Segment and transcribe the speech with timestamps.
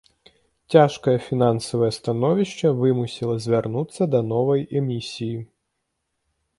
[0.75, 5.33] Цяжкае фінансавае становішча вымусіла звярнуцца да новай эмісіі.